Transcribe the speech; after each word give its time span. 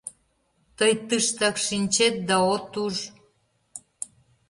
Тый 0.77 0.93
тыштак 1.07 1.55
шинчет 1.67 2.15
да 2.27 2.35
от 2.53 2.71
уж. 2.85 2.95